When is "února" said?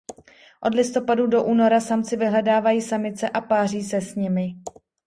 1.43-1.79